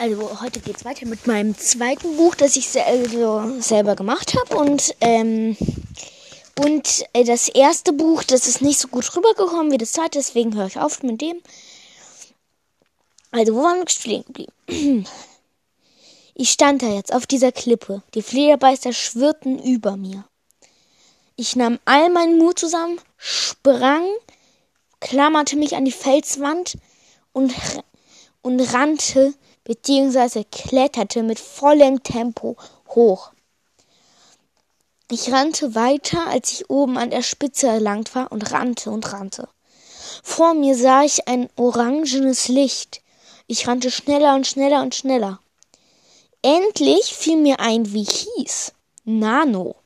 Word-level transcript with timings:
Also 0.00 0.40
heute 0.40 0.60
geht 0.60 0.76
es 0.76 0.84
weiter 0.84 1.06
mit 1.06 1.26
meinem 1.26 1.58
zweiten 1.58 2.16
Buch, 2.16 2.36
das 2.36 2.54
ich 2.54 2.68
also 2.80 3.60
selber 3.60 3.96
gemacht 3.96 4.32
habe. 4.38 4.56
Und, 4.56 4.94
ähm, 5.00 5.56
und 6.60 7.04
äh, 7.14 7.24
das 7.24 7.48
erste 7.48 7.92
Buch, 7.92 8.22
das 8.22 8.46
ist 8.46 8.62
nicht 8.62 8.78
so 8.78 8.86
gut 8.86 9.16
rübergekommen 9.16 9.72
wie 9.72 9.78
das 9.78 9.90
zweite, 9.90 10.18
deswegen 10.18 10.54
höre 10.54 10.68
ich 10.68 10.78
auf 10.78 11.02
mit 11.02 11.20
dem. 11.20 11.42
Also, 13.32 13.56
wo 13.56 13.64
waren 13.64 13.80
wir 13.80 13.88
stehen 13.88 14.24
geblieben? 14.24 15.06
Ich 16.40 16.50
stand 16.50 16.82
da 16.82 16.86
jetzt 16.86 17.12
auf 17.12 17.26
dieser 17.26 17.50
Klippe. 17.50 18.00
Die 18.14 18.22
Flederbeister 18.22 18.92
schwirrten 18.92 19.58
über 19.60 19.96
mir. 19.96 20.22
Ich 21.34 21.56
nahm 21.56 21.80
all 21.84 22.10
meinen 22.10 22.38
Mut 22.38 22.60
zusammen, 22.60 23.00
sprang, 23.16 24.06
klammerte 25.00 25.56
mich 25.56 25.74
an 25.74 25.84
die 25.84 25.90
Felswand 25.90 26.78
und, 27.32 27.52
und 28.40 28.60
rannte 28.72 29.34
bzw. 29.68 30.44
kletterte 30.50 31.22
mit 31.22 31.38
vollem 31.38 32.02
Tempo 32.02 32.56
hoch. 32.88 33.32
Ich 35.10 35.30
rannte 35.30 35.74
weiter, 35.74 36.26
als 36.26 36.52
ich 36.52 36.70
oben 36.70 36.98
an 36.98 37.10
der 37.10 37.22
Spitze 37.22 37.66
erlangt 37.66 38.14
war, 38.14 38.32
und 38.32 38.50
rannte 38.50 38.90
und 38.90 39.12
rannte. 39.12 39.48
Vor 40.22 40.54
mir 40.54 40.74
sah 40.74 41.02
ich 41.02 41.28
ein 41.28 41.48
orangenes 41.56 42.48
Licht. 42.48 43.02
Ich 43.46 43.68
rannte 43.68 43.90
schneller 43.90 44.34
und 44.34 44.46
schneller 44.46 44.82
und 44.82 44.94
schneller. 44.94 45.38
Endlich 46.42 47.14
fiel 47.14 47.36
mir 47.36 47.60
ein, 47.60 47.92
wie 47.92 48.04
hieß. 48.04 48.72
Nano. 49.04 49.76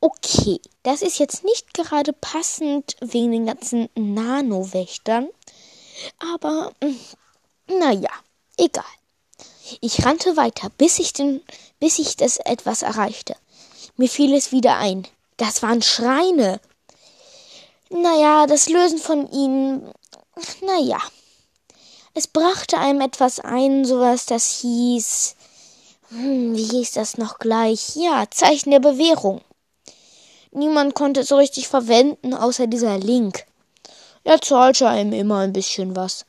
Okay, 0.00 0.60
das 0.82 1.02
ist 1.02 1.18
jetzt 1.18 1.44
nicht 1.44 1.72
gerade 1.74 2.12
passend 2.12 2.96
wegen 3.00 3.32
den 3.32 3.46
ganzen 3.46 3.88
Nano-Wächtern. 3.94 5.28
Aber, 6.18 6.72
hm, 6.82 6.98
naja, 7.68 8.10
Egal. 8.56 8.84
Ich 9.80 10.04
rannte 10.04 10.36
weiter, 10.36 10.70
bis 10.78 10.98
ich, 10.98 11.12
den, 11.12 11.42
bis 11.80 11.98
ich 11.98 12.16
das 12.16 12.38
etwas 12.38 12.82
erreichte. 12.82 13.36
Mir 13.96 14.08
fiel 14.08 14.34
es 14.34 14.52
wieder 14.52 14.76
ein. 14.78 15.06
Das 15.36 15.62
waren 15.62 15.82
Schreine. 15.82 16.60
Naja, 17.90 18.46
das 18.46 18.68
Lösen 18.68 18.98
von 18.98 19.30
ihnen. 19.30 19.92
Naja. 20.62 20.98
Es 22.14 22.26
brachte 22.26 22.78
einem 22.78 23.02
etwas 23.02 23.40
ein, 23.40 23.84
sowas, 23.84 24.26
das 24.26 24.60
hieß. 24.60 25.36
Hm, 26.10 26.56
wie 26.56 26.64
hieß 26.64 26.92
das 26.92 27.18
noch 27.18 27.38
gleich? 27.38 27.96
Ja, 27.96 28.24
Zeichen 28.30 28.70
der 28.70 28.80
Bewährung. 28.80 29.42
Niemand 30.52 30.94
konnte 30.94 31.20
es 31.20 31.28
so 31.28 31.36
richtig 31.36 31.68
verwenden, 31.68 32.32
außer 32.32 32.66
dieser 32.66 32.96
Link. 32.96 33.44
Er 34.24 34.40
zahlte 34.40 34.88
einem 34.88 35.12
immer 35.12 35.40
ein 35.40 35.52
bisschen 35.52 35.94
was. 35.94 36.24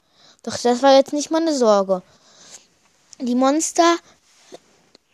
Doch 0.48 0.58
das 0.58 0.82
war 0.82 0.96
jetzt 0.96 1.12
nicht 1.12 1.30
meine 1.30 1.54
Sorge. 1.54 2.02
Die 3.20 3.36
Monster, 3.36 3.98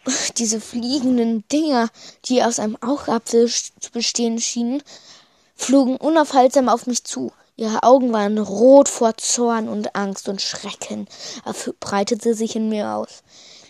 diese 0.38 0.62
fliegenden 0.62 1.44
Dinger, 1.48 1.90
die 2.26 2.44
aus 2.44 2.60
einem 2.60 2.78
Augapfel 2.82 3.50
zu 3.50 3.92
bestehen 3.92 4.40
schienen, 4.40 4.84
flogen 5.56 5.98
unaufhaltsam 5.98 6.70
auf 6.70 6.86
mich 6.86 7.04
zu. 7.04 7.32
Ihre 7.56 7.82
Augen 7.82 8.14
waren 8.14 8.38
rot 8.38 8.88
vor 8.88 9.18
Zorn 9.18 9.70
und 9.70 9.96
Angst 9.96 10.30
und 10.30 10.40
Schrecken, 10.40 11.08
breitete 11.80 12.36
sich 12.36 12.56
in 12.56 12.70
mir 12.70 12.92
aus. 12.92 13.24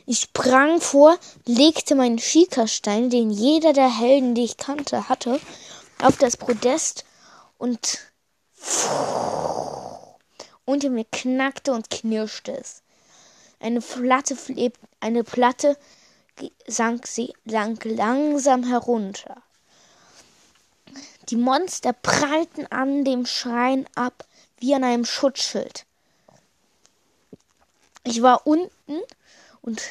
Ich 0.06 0.20
sprang 0.20 0.82
vor, 0.82 1.18
legte 1.46 1.96
meinen 1.96 2.20
Schiekerstein, 2.20 3.10
den 3.10 3.32
jeder 3.32 3.72
der 3.72 3.90
Helden, 3.90 4.36
die 4.36 4.44
ich 4.44 4.58
kannte, 4.58 5.08
hatte, 5.08 5.40
auf 6.02 6.18
das 6.18 6.36
Podest 6.36 7.06
und 7.58 8.00
unter 10.66 10.90
mir 10.90 11.06
knackte 11.06 11.74
und 11.74 11.90
knirschte 11.90 12.58
es. 12.58 12.82
Eine 13.60 13.82
Platte, 13.82 14.38
eine 15.00 15.24
Platte 15.24 15.78
sank, 16.68 17.08
sie, 17.08 17.34
sank 17.46 17.86
langsam 17.86 18.64
herunter. 18.64 19.42
Die 21.30 21.38
Monster 21.38 21.94
prallten 21.94 22.68
an 22.72 23.06
dem 23.06 23.26
Schrein 23.26 23.88
ab 23.96 24.28
wie 24.58 24.76
an 24.76 24.84
einem 24.84 25.06
Schutzschild. 25.06 25.86
Ich 28.04 28.22
war 28.22 28.46
unten 28.46 29.00
und 29.62 29.82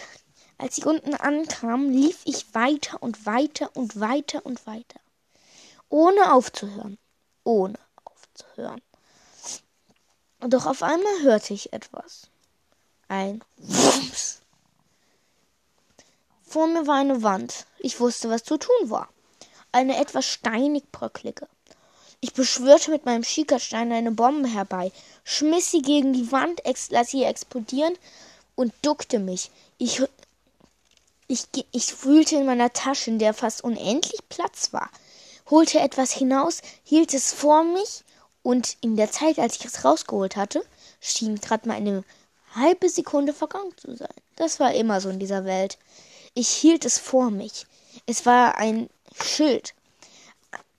als 0.58 0.78
ich 0.78 0.86
unten 0.86 1.14
ankam, 1.14 1.90
lief 1.90 2.20
ich 2.24 2.54
weiter 2.54 3.02
und 3.02 3.26
weiter 3.26 3.70
und 3.74 3.98
weiter 3.98 4.44
und 4.46 4.64
weiter. 4.66 5.00
Ohne 5.88 6.32
aufzuhören. 6.32 6.98
Ohne 7.42 7.78
aufzuhören. 8.04 8.80
Doch 10.44 10.66
auf 10.66 10.82
einmal 10.82 11.22
hörte 11.22 11.54
ich 11.54 11.72
etwas 11.72 12.28
ein 13.06 13.44
Wumms. 13.58 14.40
Vor 16.42 16.66
mir 16.66 16.86
war 16.86 16.96
eine 16.96 17.22
Wand. 17.22 17.66
Ich 17.78 18.00
wusste, 18.00 18.28
was 18.28 18.42
zu 18.42 18.56
tun 18.56 18.90
war. 18.90 19.08
Eine 19.70 19.98
etwas 19.98 20.26
steinig 20.26 20.90
bröcklige. 20.90 21.46
Ich 22.20 22.32
beschwörte 22.32 22.90
mit 22.90 23.04
meinem 23.04 23.22
Schiekerstein 23.22 23.92
eine 23.92 24.10
Bombe 24.12 24.48
herbei, 24.48 24.92
schmiss 25.24 25.70
sie 25.70 25.82
gegen 25.82 26.12
die 26.12 26.30
Wand, 26.32 26.60
lass 26.90 27.10
sie 27.10 27.24
explodieren 27.24 27.94
und 28.54 28.72
duckte 28.82 29.18
mich. 29.18 29.50
Ich, 29.78 30.02
ich, 31.28 31.46
ich 31.70 31.86
fühlte 31.94 32.36
in 32.36 32.46
meiner 32.46 32.72
Tasche, 32.72 33.10
in 33.10 33.18
der 33.18 33.34
fast 33.34 33.62
unendlich 33.62 34.20
Platz 34.28 34.72
war, 34.72 34.90
holte 35.50 35.80
etwas 35.80 36.12
hinaus, 36.12 36.62
hielt 36.84 37.14
es 37.14 37.32
vor 37.32 37.64
mich 37.64 38.04
und 38.42 38.76
in 38.80 38.96
der 38.96 39.10
Zeit, 39.10 39.38
als 39.38 39.56
ich 39.56 39.64
es 39.64 39.84
rausgeholt 39.84 40.36
hatte, 40.36 40.64
schien 41.00 41.40
gerade 41.40 41.68
meine 41.68 42.04
halbe 42.54 42.88
Sekunde 42.88 43.32
vergangen 43.32 43.72
zu 43.76 43.96
sein. 43.96 44.14
Das 44.36 44.60
war 44.60 44.74
immer 44.74 45.00
so 45.00 45.08
in 45.08 45.18
dieser 45.18 45.44
Welt. 45.44 45.78
Ich 46.34 46.48
hielt 46.48 46.84
es 46.84 46.98
vor 46.98 47.30
mich. 47.30 47.66
Es 48.06 48.26
war 48.26 48.56
ein 48.58 48.88
Schild. 49.20 49.74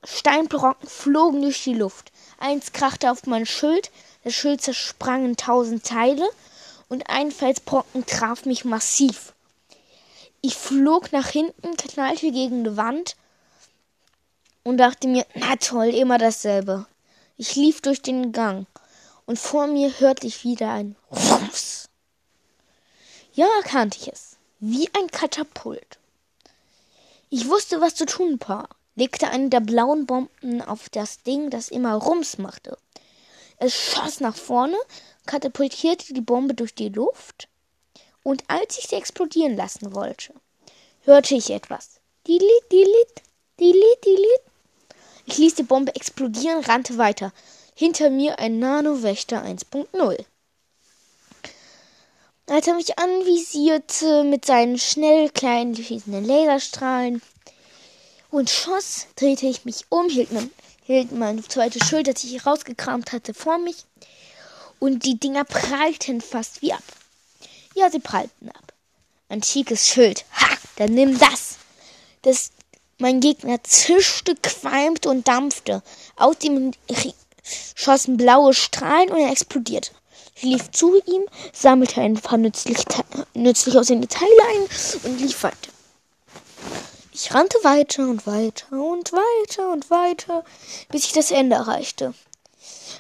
Steinbrocken 0.03 0.88
flogen 0.90 1.41
durch 1.41 1.63
die 1.63 1.73
Luft. 1.73 2.12
Eins 2.38 2.73
krachte 2.73 3.09
auf 3.09 3.25
mein 3.25 3.46
Schild, 3.46 3.91
das 4.23 4.34
Schild 4.34 4.62
zersprang 4.62 5.25
in 5.25 5.38
tausend 5.38 5.85
Teile 5.85 6.28
und 6.90 7.09
ein 7.09 7.31
Felsbrocken 7.31 8.06
traf 8.06 8.46
mich 8.46 8.66
massiv. 8.66 9.34
Ich 10.41 10.56
flog 10.56 11.13
nach 11.13 11.29
hinten, 11.29 11.78
knallte 11.78 12.31
gegen 12.31 12.66
die 12.66 12.75
Wand 12.75 13.16
und 14.63 14.78
dachte 14.78 15.07
mir, 15.07 15.25
na 15.35 15.56
toll, 15.56 15.88
immer 15.88 16.18
dasselbe. 16.18 16.85
Ich 17.35 17.55
lief 17.55 17.81
durch 17.81 18.01
den 18.01 18.31
Gang 18.31 18.67
und 19.25 19.39
vor 19.39 19.67
mir 19.67 19.99
hörte 19.99 20.27
ich 20.27 20.44
wieder 20.44 20.71
ein 20.71 20.95
Rums. 21.11 21.89
Ja, 23.33 23.47
erkannte 23.57 23.97
ich 23.99 24.07
es. 24.11 24.38
Wie 24.59 24.88
ein 24.95 25.07
Katapult. 25.07 25.97
Ich 27.29 27.49
wusste, 27.49 27.81
was 27.81 27.95
zu 27.95 28.05
tun 28.05 28.39
war. 28.47 28.69
Legte 28.95 29.27
eine 29.29 29.49
der 29.49 29.59
blauen 29.59 30.05
Bomben 30.05 30.61
auf 30.61 30.89
das 30.89 31.23
Ding, 31.23 31.49
das 31.49 31.69
immer 31.69 31.95
Rums 31.95 32.38
machte. 32.38 32.77
Es 33.57 33.73
schoss 33.73 34.19
nach 34.19 34.35
vorne, 34.35 34.77
katapultierte 35.25 36.13
die 36.13 36.22
Bombe 36.22 36.53
durch 36.53 36.75
die 36.75 36.89
Luft, 36.89 37.47
und 38.22 38.43
als 38.47 38.77
ich 38.77 38.88
sie 38.88 38.95
explodieren 38.95 39.55
lassen 39.55 39.95
wollte, 39.95 40.33
hörte 41.01 41.35
ich 41.35 41.49
etwas. 41.49 41.99
Dilit, 42.27 42.72
dilit, 42.72 43.22
dilit, 43.59 44.05
dilit. 44.05 44.53
Ich 45.25 45.38
ließ 45.38 45.56
die 45.56 45.63
Bombe 45.63 45.95
explodieren, 45.95 46.63
rannte 46.63 46.97
weiter. 46.97 47.31
Hinter 47.75 48.09
mir 48.09 48.39
ein 48.39 48.59
Nano-Wächter 48.59 49.44
1.0. 49.44 50.25
Als 52.47 52.67
er 52.67 52.73
mich 52.75 53.00
anvisierte 53.00 54.23
mit 54.23 54.45
seinen 54.45 54.78
schnell 54.78 55.29
kleinen 55.29 55.75
schießenden 55.75 56.25
Laserstrahlen 56.25 57.22
und 58.31 58.50
schoss, 58.50 59.07
drehte 59.16 59.45
ich 59.45 59.63
mich 59.63 59.85
um, 59.89 60.09
hielt, 60.09 60.31
mein, 60.34 60.51
hielt 60.84 61.11
meine 61.13 61.41
zweite 61.44 61.84
Schuld, 61.84 62.07
das 62.07 62.23
ich 62.23 62.45
rausgekramt 62.45 63.13
hatte, 63.13 63.34
vor 63.34 63.57
mich 63.59 63.85
und 64.79 65.05
die 65.05 65.17
Dinger 65.17 65.45
prallten 65.45 66.19
fast 66.19 66.61
wie 66.61 66.73
ab. 66.73 66.84
Ja, 67.75 67.90
sie 67.90 68.00
prallten 68.00 68.50
ab. 68.50 68.73
Schickes 69.43 69.87
Schild. 69.87 70.25
Ha, 70.40 70.47
dann 70.75 70.93
nimm 70.93 71.17
das. 71.17 71.55
Das 72.22 72.52
mein 73.03 73.20
Gegner 73.20 73.61
zischte, 73.64 74.34
qualmte 74.35 75.09
und 75.09 75.28
dampfte. 75.28 75.84
Aus 76.16 76.38
dem 76.38 76.72
schossen 77.76 78.16
blaue 78.16 78.53
Strahlen 78.53 79.11
und 79.11 79.20
er 79.20 79.29
explodierte. 79.29 79.91
Ich 80.38 80.44
lief 80.44 80.72
zu 80.72 80.96
ihm, 81.05 81.23
sammelte 81.52 82.00
ein 82.00 82.14
paar 82.14 82.38
nützlich, 82.38 82.78
nützlich 83.34 83.78
aussehende 83.78 84.08
Teile 84.08 84.32
ein 84.53 84.70
und 85.03 85.20
lief 85.20 85.44
weiter. 85.44 85.58
Ich 87.11 87.34
rannte 87.34 87.58
weiter 87.64 88.03
und 88.03 88.26
weiter 88.26 88.72
und 88.72 89.11
weiter 89.11 89.73
und 89.73 89.90
weiter, 89.90 90.46
bis 90.88 91.03
ich 91.03 91.11
das 91.11 91.32
Ende 91.32 91.58
erreichte. 91.58 92.14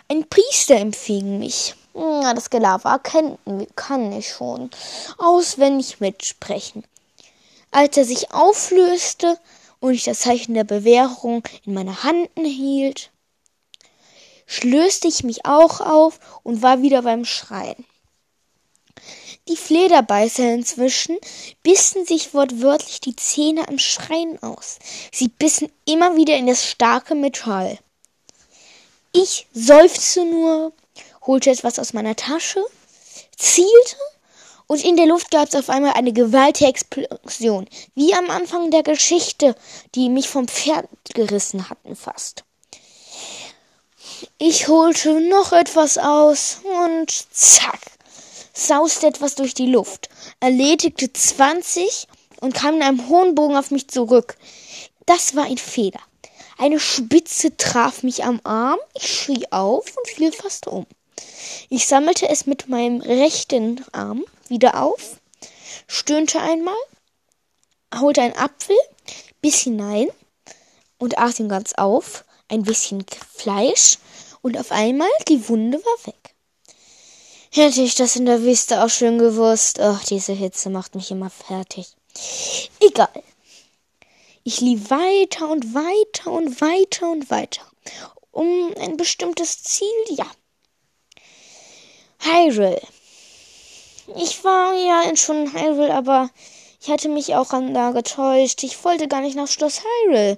Ein 0.09 0.27
Priester 0.27 0.75
empfing 0.75 1.39
mich. 1.39 1.75
Ja, 1.93 2.33
das 2.33 2.49
Gelaber 2.49 2.99
kennt, 2.99 3.39
kann 3.77 4.11
ich 4.11 4.31
schon 4.31 4.69
auswendig 5.17 6.01
mitsprechen. 6.01 6.83
Als 7.71 7.95
er 7.95 8.03
sich 8.03 8.33
auflöste 8.33 9.39
und 9.83 9.95
ich 9.95 10.05
das 10.05 10.21
Zeichen 10.21 10.53
der 10.53 10.63
Bewährung 10.63 11.43
in 11.65 11.73
meiner 11.73 12.03
Hand 12.03 12.29
hielt, 12.37 13.11
schlöste 14.45 15.09
ich 15.09 15.25
mich 15.25 15.45
auch 15.45 15.81
auf 15.81 16.21
und 16.43 16.61
war 16.61 16.81
wieder 16.81 17.01
beim 17.01 17.25
Schreien. 17.25 17.85
Die 19.49 19.57
Flederbeißer 19.57 20.53
inzwischen 20.53 21.17
bissen 21.63 22.05
sich 22.05 22.33
wortwörtlich 22.33 23.01
die 23.01 23.17
Zähne 23.17 23.67
am 23.67 23.77
Schreien 23.77 24.41
aus. 24.41 24.79
Sie 25.11 25.27
bissen 25.27 25.69
immer 25.83 26.15
wieder 26.15 26.37
in 26.37 26.47
das 26.47 26.65
starke 26.65 27.13
Metall. 27.13 27.77
Ich 29.11 29.47
seufzte 29.51 30.23
nur, 30.23 30.71
holte 31.27 31.51
etwas 31.51 31.77
aus 31.77 31.91
meiner 31.91 32.15
Tasche, 32.15 32.63
zielte 33.37 33.97
und 34.67 34.83
in 34.83 34.95
der 34.95 35.05
Luft 35.05 35.31
gab 35.31 35.47
es 35.47 35.55
auf 35.55 35.69
einmal 35.69 35.93
eine 35.93 36.13
gewaltige 36.13 36.69
Explosion, 36.69 37.67
wie 37.95 38.13
am 38.13 38.29
Anfang 38.29 38.71
der 38.71 38.83
Geschichte, 38.83 39.55
die 39.95 40.09
mich 40.09 40.29
vom 40.29 40.47
Pferd 40.47 40.87
gerissen 41.13 41.69
hatten 41.69 41.95
fast. 41.95 42.43
Ich 44.37 44.67
holte 44.67 45.19
noch 45.29 45.51
etwas 45.53 45.97
aus 45.97 46.59
und 46.85 47.11
zack, 47.31 47.79
sauste 48.53 49.07
etwas 49.07 49.35
durch 49.35 49.53
die 49.53 49.67
Luft, 49.67 50.09
erledigte 50.39 51.11
20 51.11 52.07
und 52.41 52.53
kam 52.53 52.75
in 52.75 52.83
einem 52.83 53.09
hohen 53.09 53.35
Bogen 53.35 53.55
auf 53.55 53.71
mich 53.71 53.87
zurück. 53.87 54.37
Das 55.05 55.35
war 55.35 55.45
ein 55.45 55.57
Fehler. 55.57 56.01
Eine 56.57 56.79
Spitze 56.79 57.55
traf 57.57 58.03
mich 58.03 58.23
am 58.23 58.39
Arm, 58.43 58.79
ich 58.93 59.07
schrie 59.07 59.45
auf 59.51 59.85
und 59.97 60.07
fiel 60.07 60.31
fast 60.31 60.67
um. 60.67 60.85
Ich 61.69 61.87
sammelte 61.87 62.29
es 62.29 62.45
mit 62.45 62.67
meinem 62.69 63.01
rechten 63.01 63.83
Arm 63.91 64.25
wieder 64.47 64.81
auf, 64.81 65.17
stöhnte 65.87 66.39
einmal, 66.39 66.75
holte 67.99 68.21
einen 68.21 68.37
Apfel, 68.37 68.77
biss 69.41 69.59
hinein 69.59 70.09
und 70.97 71.17
aß 71.17 71.39
ihn 71.39 71.49
ganz 71.49 71.73
auf, 71.73 72.25
ein 72.47 72.63
bisschen 72.63 73.05
Fleisch 73.33 73.97
und 74.41 74.57
auf 74.57 74.71
einmal 74.71 75.09
die 75.27 75.47
Wunde 75.49 75.79
war 75.79 76.07
weg. 76.07 76.35
Hätte 77.51 77.81
ich 77.81 77.93
das 77.93 78.15
in 78.15 78.25
der 78.25 78.41
Wüste 78.41 78.83
auch 78.83 78.89
schön 78.89 79.19
gewusst. 79.19 79.79
Ach, 79.79 80.03
diese 80.03 80.33
Hitze 80.33 80.71
macht 80.71 80.95
mich 80.95 81.11
immer 81.11 81.29
fertig. 81.29 81.87
Egal. 82.79 83.23
Ich 84.43 84.59
lief 84.59 84.89
weiter 84.89 85.49
und 85.49 85.73
weiter 85.75 86.31
und 86.31 86.59
weiter 86.61 87.11
und 87.11 87.29
weiter. 87.29 87.61
Um 88.31 88.73
ein 88.79 88.97
bestimmtes 88.97 89.61
Ziel, 89.61 89.87
ja. 90.09 90.25
Hyrule. 92.23 92.81
Ich 94.17 94.43
war 94.43 94.73
ja 94.73 95.15
schon 95.15 95.47
in 95.47 95.53
Hyrule, 95.53 95.93
aber 95.93 96.29
ich 96.81 96.89
hatte 96.89 97.09
mich 97.09 97.35
auch 97.35 97.51
an 97.51 97.73
da 97.73 97.91
getäuscht. 97.91 98.63
Ich 98.63 98.83
wollte 98.83 99.07
gar 99.07 99.21
nicht 99.21 99.35
nach 99.35 99.47
Schloss 99.47 99.81
Hyrule. 99.81 100.37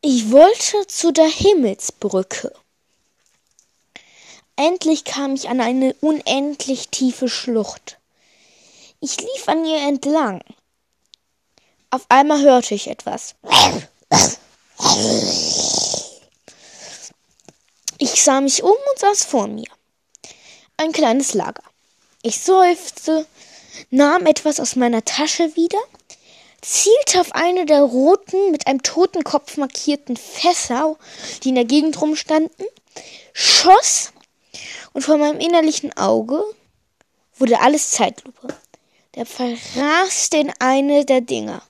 Ich 0.00 0.30
wollte 0.30 0.86
zu 0.86 1.12
der 1.12 1.28
Himmelsbrücke. 1.28 2.52
Endlich 4.56 5.04
kam 5.04 5.34
ich 5.34 5.48
an 5.48 5.60
eine 5.60 5.94
unendlich 6.00 6.88
tiefe 6.88 7.28
Schlucht. 7.28 7.98
Ich 9.00 9.20
lief 9.20 9.48
an 9.48 9.64
ihr 9.64 9.78
entlang. 9.86 10.42
Auf 11.90 12.04
einmal 12.08 12.42
hörte 12.42 12.74
ich 12.74 12.88
etwas. 12.88 13.34
Ich 17.98 18.22
sah 18.22 18.40
mich 18.40 18.62
um 18.62 18.70
und 18.70 18.98
saß 18.98 19.24
vor 19.24 19.48
mir. 19.48 19.68
Ein 20.76 20.92
kleines 20.92 21.34
Lager. 21.34 21.62
Ich 22.22 22.40
seufzte, 22.40 23.26
nahm 23.90 24.26
etwas 24.26 24.60
aus 24.60 24.76
meiner 24.76 25.04
Tasche 25.04 25.56
wieder 25.56 25.78
zielte 26.60 27.20
auf 27.20 27.34
eine 27.34 27.66
der 27.66 27.82
roten, 27.82 28.50
mit 28.50 28.66
einem 28.66 28.82
Totenkopf 28.82 29.56
markierten 29.56 30.16
Fässer, 30.16 30.96
die 31.42 31.50
in 31.50 31.54
der 31.54 31.64
Gegend 31.64 32.00
rumstanden, 32.00 32.66
schoss 33.32 34.12
und 34.92 35.02
vor 35.02 35.16
meinem 35.16 35.40
innerlichen 35.40 35.96
Auge 35.96 36.42
wurde 37.36 37.60
alles 37.60 37.90
Zeitlupe. 37.90 38.48
Der 39.14 39.26
Pfeil 39.26 39.56
raste 39.76 40.38
in 40.38 40.52
eine 40.58 41.04
der 41.04 41.20
Dinger. 41.20 41.62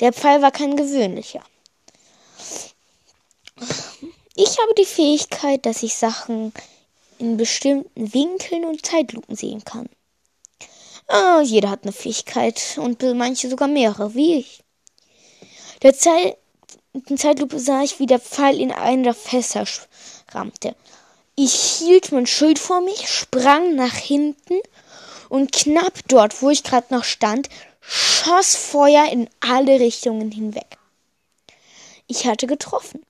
Der 0.00 0.12
Pfeil 0.12 0.42
war 0.42 0.50
kein 0.50 0.76
gewöhnlicher. 0.76 1.42
Ich 4.36 4.58
habe 4.58 4.74
die 4.74 4.84
Fähigkeit, 4.84 5.64
dass 5.64 5.84
ich 5.84 5.94
Sachen 5.94 6.52
in 7.18 7.36
bestimmten 7.36 8.12
Winkeln 8.12 8.64
und 8.64 8.84
Zeitlupen 8.84 9.36
sehen 9.36 9.64
kann. 9.64 9.88
Ah, 11.06 11.40
jeder 11.40 11.70
hat 11.70 11.84
eine 11.84 11.92
Fähigkeit 11.92 12.76
und 12.78 13.00
manche 13.14 13.48
sogar 13.48 13.68
mehrere, 13.68 14.14
wie 14.14 14.34
ich. 14.38 14.64
Der 15.82 15.94
Zeit, 15.94 16.36
in 17.08 17.16
Zeitlupe 17.16 17.60
sah 17.60 17.82
ich, 17.82 18.00
wie 18.00 18.06
der 18.06 18.18
Pfeil 18.18 18.60
in 18.60 18.72
einen 18.72 19.04
der 19.04 19.14
Fässer 19.14 19.66
rammte. 20.32 20.74
Ich 21.36 21.54
hielt 21.54 22.10
mein 22.10 22.26
Schild 22.26 22.58
vor 22.58 22.80
mich, 22.80 23.08
sprang 23.08 23.76
nach 23.76 23.94
hinten 23.94 24.58
und 25.28 25.52
knapp 25.52 26.00
dort, 26.08 26.42
wo 26.42 26.50
ich 26.50 26.64
gerade 26.64 26.92
noch 26.92 27.04
stand, 27.04 27.48
schoss 27.80 28.56
Feuer 28.56 29.06
in 29.12 29.30
alle 29.38 29.78
Richtungen 29.78 30.32
hinweg. 30.32 30.78
Ich 32.08 32.26
hatte 32.26 32.48
getroffen. 32.48 33.04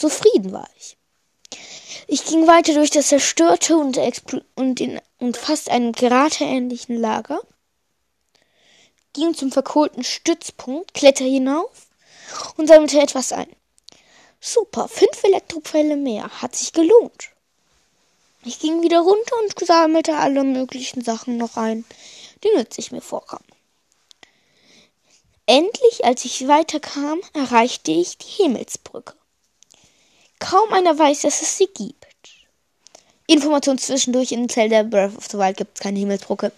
Zufrieden 0.00 0.52
war 0.52 0.66
ich. 0.78 0.96
Ich 2.06 2.24
ging 2.24 2.46
weiter 2.46 2.72
durch 2.72 2.90
das 2.90 3.08
zerstörte 3.08 3.76
und, 3.76 4.00
und, 4.54 4.80
in, 4.80 4.98
und 5.18 5.36
fast 5.36 5.68
einem 5.68 5.92
kraterähnlichen 5.92 6.96
Lager, 6.96 7.38
ging 9.12 9.34
zum 9.34 9.52
verkohlten 9.52 10.02
Stützpunkt, 10.02 10.94
kletter 10.94 11.26
hinauf 11.26 11.88
und 12.56 12.66
sammelte 12.66 12.98
etwas 12.98 13.30
ein. 13.32 13.54
Super, 14.40 14.88
fünf 14.88 15.22
Elektropfähle 15.22 15.96
mehr, 15.96 16.30
hat 16.40 16.56
sich 16.56 16.72
gelohnt. 16.72 17.28
Ich 18.42 18.58
ging 18.58 18.80
wieder 18.80 19.00
runter 19.00 19.36
und 19.42 19.66
sammelte 19.66 20.16
alle 20.16 20.44
möglichen 20.44 21.04
Sachen 21.04 21.36
noch 21.36 21.58
ein, 21.58 21.84
die 22.42 22.56
nützlich 22.56 22.90
mir 22.90 23.02
vorkamen. 23.02 23.44
Endlich, 25.44 26.06
als 26.06 26.24
ich 26.24 26.48
weiterkam, 26.48 27.20
erreichte 27.34 27.90
ich 27.90 28.16
die 28.16 28.42
Himmelsbrücke. 28.42 29.19
Kaum 30.40 30.72
einer 30.72 30.98
weiß, 30.98 31.20
dass 31.20 31.42
es 31.42 31.56
sie 31.56 31.68
gibt. 31.68 32.06
Information 33.28 33.78
zwischendurch 33.78 34.32
in 34.32 34.48
Zelda 34.48 34.82
Breath 34.82 35.16
of 35.16 35.26
the 35.30 35.38
Wild 35.38 35.56
gibt 35.56 35.78
es 35.78 35.80
keine 35.80 36.00
Himmelsbrücke. 36.00 36.50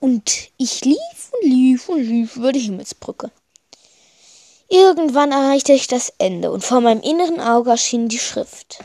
Und 0.00 0.48
ich 0.56 0.82
lief 0.86 1.32
und 1.32 1.46
lief 1.46 1.88
und 1.90 2.02
lief 2.02 2.36
über 2.36 2.52
die 2.52 2.60
Himmelsbrücke. 2.60 3.30
Irgendwann 4.68 5.32
erreichte 5.32 5.74
ich 5.74 5.86
das 5.86 6.14
Ende 6.16 6.50
und 6.50 6.64
vor 6.64 6.80
meinem 6.80 7.02
inneren 7.02 7.40
Auge 7.40 7.72
erschien 7.72 8.08
die 8.08 8.18
Schrift. 8.18 8.78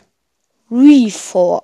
Refor. 0.69 1.63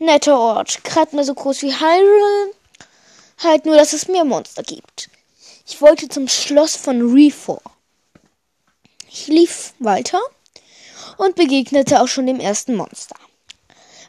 Netter 0.00 0.36
Ort, 0.36 0.82
gerade 0.82 1.14
mal 1.14 1.24
so 1.24 1.34
groß 1.34 1.62
wie 1.62 1.72
Hyrule. 1.72 2.52
Halt 3.38 3.66
nur, 3.66 3.76
dass 3.76 3.92
es 3.92 4.08
mehr 4.08 4.24
Monster 4.24 4.64
gibt. 4.64 5.10
Ich 5.64 5.80
wollte 5.80 6.08
zum 6.08 6.26
Schloss 6.26 6.74
von 6.74 7.12
Refor. 7.12 7.62
Ich 9.08 9.28
lief 9.28 9.74
weiter 9.78 10.20
und 11.16 11.36
begegnete 11.36 12.00
auch 12.00 12.08
schon 12.08 12.26
dem 12.26 12.40
ersten 12.40 12.76
Monster. 12.76 13.16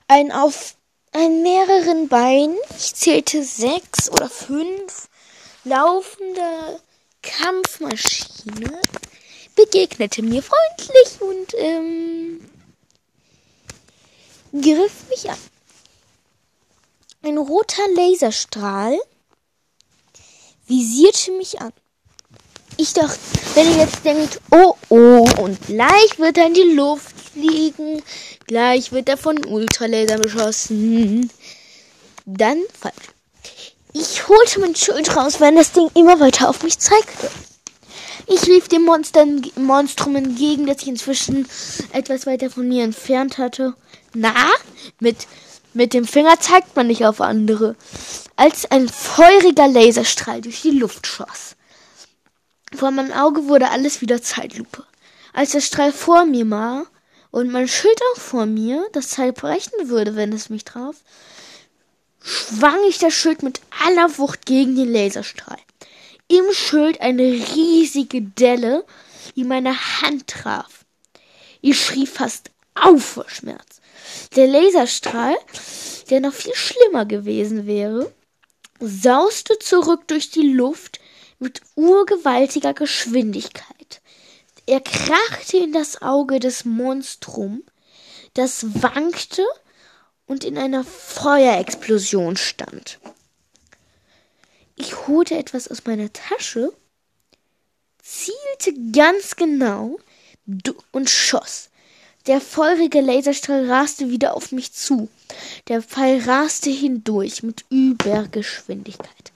Ein 0.07 0.31
auf 0.31 0.75
ein 1.13 1.41
mehreren 1.41 2.07
Beinen, 2.07 2.57
ich 2.77 2.95
zählte 2.95 3.43
sechs 3.43 4.09
oder 4.09 4.29
fünf, 4.29 5.09
laufende 5.63 6.81
Kampfmaschine 7.21 8.79
begegnete 9.55 10.21
mir 10.23 10.41
freundlich 10.41 11.21
und 11.21 11.53
ähm, 11.57 12.49
griff 14.53 15.09
mich 15.09 15.29
an. 15.29 15.37
Ein 17.23 17.37
roter 17.37 17.83
Laserstrahl 17.95 18.99
visierte 20.65 21.31
mich 21.33 21.61
an. 21.61 21.73
Ich 22.77 22.93
dachte, 22.93 23.19
wenn 23.55 23.71
ihr 23.71 23.77
jetzt 23.77 24.03
denkt, 24.03 24.39
oh 24.51 24.75
oh, 24.89 25.25
und 25.41 25.59
gleich 25.67 26.17
wird 26.17 26.37
er 26.37 26.47
in 26.47 26.53
die 26.53 26.73
Luft 26.73 27.15
fliegen, 27.33 28.01
gleich 28.47 28.91
wird 28.91 29.09
er 29.09 29.17
von 29.17 29.43
Ultralaser 29.45 30.17
beschossen, 30.17 31.29
dann 32.25 32.57
falsch. 32.79 32.95
Ich 33.93 34.27
holte 34.27 34.59
mein 34.61 34.75
Schild 34.75 35.15
raus, 35.15 35.39
wenn 35.39 35.55
das 35.55 35.73
Ding 35.73 35.89
immer 35.95 36.19
weiter 36.19 36.49
auf 36.49 36.63
mich 36.63 36.79
zeigte. 36.79 37.29
Ich 38.27 38.47
rief 38.47 38.69
dem 38.69 38.83
Monster, 38.83 39.25
Monstrum 39.55 40.15
entgegen, 40.15 40.65
das 40.65 40.79
sich 40.79 40.87
inzwischen 40.87 41.47
etwas 41.91 42.25
weiter 42.25 42.49
von 42.49 42.67
mir 42.67 42.83
entfernt 42.83 43.37
hatte. 43.37 43.75
Na, 44.13 44.33
mit, 44.99 45.27
mit 45.73 45.93
dem 45.93 46.05
Finger 46.05 46.39
zeigt 46.39 46.75
man 46.75 46.87
nicht 46.87 47.05
auf 47.05 47.19
andere. 47.19 47.75
Als 48.37 48.69
ein 48.71 48.87
feuriger 48.87 49.67
Laserstrahl 49.67 50.41
durch 50.41 50.61
die 50.61 50.71
Luft 50.71 51.05
schoss. 51.05 51.55
Vor 52.73 52.91
meinem 52.91 53.11
Auge 53.11 53.47
wurde 53.47 53.69
alles 53.69 54.01
wieder 54.01 54.21
Zeitlupe. 54.21 54.85
Als 55.33 55.51
der 55.51 55.61
Strahl 55.61 55.91
vor 55.91 56.25
mir 56.25 56.49
war 56.49 56.85
und 57.31 57.51
mein 57.51 57.67
Schild 57.67 57.99
auch 58.13 58.19
vor 58.19 58.45
mir, 58.45 58.85
das 58.93 59.09
Zeit 59.09 59.35
brechen 59.35 59.89
würde, 59.89 60.15
wenn 60.15 60.33
es 60.33 60.49
mich 60.49 60.65
traf, 60.65 60.95
schwang 62.21 62.77
ich 62.87 62.97
das 62.97 63.13
Schild 63.13 63.43
mit 63.43 63.61
aller 63.85 64.17
Wucht 64.17 64.45
gegen 64.45 64.75
den 64.75 64.91
Laserstrahl. 64.91 65.59
Im 66.27 66.53
Schild 66.53 67.01
eine 67.01 67.23
riesige 67.23 68.21
Delle, 68.21 68.85
die 69.35 69.43
meine 69.43 69.75
Hand 70.01 70.27
traf. 70.27 70.85
Ich 71.61 71.79
schrie 71.79 72.07
fast 72.07 72.51
auf 72.75 73.03
vor 73.03 73.29
Schmerz. 73.29 73.81
Der 74.35 74.47
Laserstrahl, 74.47 75.35
der 76.09 76.21
noch 76.21 76.33
viel 76.33 76.55
schlimmer 76.55 77.05
gewesen 77.05 77.67
wäre, 77.67 78.11
sauste 78.79 79.59
zurück 79.59 80.07
durch 80.07 80.31
die 80.31 80.47
Luft 80.53 80.99
mit 81.41 81.61
urgewaltiger 81.75 82.73
Geschwindigkeit. 82.73 84.01
Er 84.67 84.79
krachte 84.79 85.57
in 85.57 85.73
das 85.73 86.01
Auge 86.01 86.39
des 86.39 86.65
Monstrum, 86.65 87.63
das 88.35 88.63
wankte 88.81 89.43
und 90.27 90.43
in 90.43 90.57
einer 90.57 90.83
Feuerexplosion 90.83 92.37
stand. 92.37 92.99
Ich 94.75 95.07
holte 95.07 95.35
etwas 95.35 95.67
aus 95.67 95.83
meiner 95.85 96.13
Tasche, 96.13 96.71
zielte 98.01 98.79
ganz 98.91 99.35
genau 99.35 99.99
und 100.91 101.09
schoss. 101.09 101.69
Der 102.27 102.39
feurige 102.39 103.01
Laserstrahl 103.01 103.69
raste 103.69 104.11
wieder 104.11 104.35
auf 104.35 104.51
mich 104.51 104.73
zu. 104.73 105.09
Der 105.67 105.81
Pfeil 105.81 106.21
raste 106.21 106.69
hindurch 106.69 107.41
mit 107.41 107.65
Übergeschwindigkeit 107.69 109.31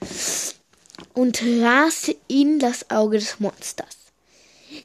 und 1.16 1.42
raste 1.42 2.14
in 2.28 2.58
das 2.58 2.90
Auge 2.90 3.18
des 3.18 3.40
Monsters. 3.40 3.96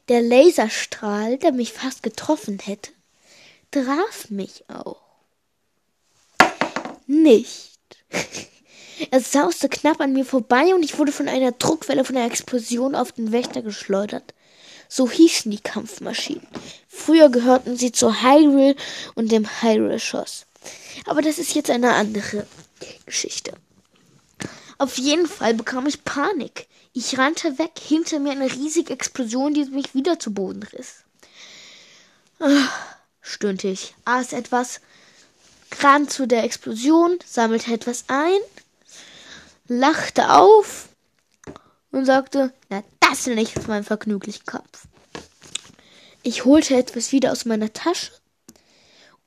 Der 0.08 0.22
Laserstrahl, 0.22 1.38
der 1.38 1.52
mich 1.52 1.74
fast 1.74 2.04
getroffen 2.04 2.58
hätte, 2.60 2.92
traf 3.70 4.30
mich 4.30 4.64
auch. 4.68 5.02
Nicht. 7.06 7.80
Er 9.10 9.20
sauste 9.20 9.68
knapp 9.68 10.00
an 10.00 10.14
mir 10.14 10.24
vorbei 10.24 10.76
und 10.76 10.84
ich 10.84 11.00
wurde 11.00 11.12
von 11.12 11.28
einer 11.28 11.52
Druckwelle 11.52 12.06
von 12.06 12.16
der 12.16 12.26
Explosion 12.26 12.94
auf 12.94 13.12
den 13.12 13.32
Wächter 13.32 13.64
geschleudert. 13.64 14.36
So 14.88 15.10
hießen 15.10 15.50
die 15.50 15.60
Kampfmaschinen. 15.60 16.46
Früher 16.88 17.30
gehörten 17.30 17.78
sie 17.78 17.92
zur 17.92 18.22
Hyrule 18.22 18.76
und 19.16 19.32
dem 19.32 19.48
Hyrule-Schoss. 19.64 20.46
Aber 21.08 21.24
das 21.24 21.40
ist 21.40 21.56
jetzt 21.56 21.72
eine 21.72 21.94
andere 21.96 22.46
Geschichte. 23.08 23.54
Auf 24.82 24.98
jeden 24.98 25.28
Fall 25.28 25.54
bekam 25.54 25.86
ich 25.86 26.04
Panik. 26.06 26.68
Ich 26.92 27.20
rannte 27.20 27.60
weg, 27.60 27.74
hinter 27.80 28.18
mir 28.18 28.32
eine 28.32 28.52
riesige 28.52 28.92
Explosion, 28.92 29.54
die 29.54 29.66
mich 29.66 29.94
wieder 29.94 30.18
zu 30.18 30.34
Boden 30.34 30.64
riss. 30.64 31.04
Ah, 32.40 32.68
stöhnte 33.22 33.68
ich, 33.68 33.94
aß 34.06 34.34
etwas, 34.34 34.82
ran 35.82 36.10
zu 36.10 36.26
der 36.26 36.46
Explosion, 36.46 37.20
sammelte 37.24 37.72
etwas 37.72 38.06
ein, 38.08 38.40
lachte 39.68 40.32
auf 40.32 40.90
und 41.92 42.06
sagte, 42.06 42.52
na, 42.70 42.84
das 43.02 43.28
will 43.28 43.38
ich 43.38 43.54
jetzt 43.54 43.68
meinen 43.68 43.84
vergnüglichen 43.84 44.48
Kampf. 44.48 44.88
Ich 46.24 46.44
holte 46.44 46.76
etwas 46.76 47.12
wieder 47.12 47.32
aus 47.32 47.46
meiner 47.46 47.72
Tasche 47.72 48.14